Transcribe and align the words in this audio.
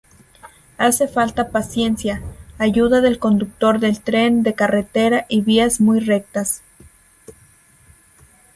Hace 0.79 1.07
falta 1.07 1.51
paciencia, 1.51 2.23
ayuda 2.57 3.01
del 3.01 3.19
conductor 3.19 3.79
del 3.79 4.01
tren 4.01 4.41
de 4.41 4.55
carretera 4.55 5.27
y 5.29 5.41
vías 5.41 5.79
muy 5.79 5.99
rectas. 5.99 6.63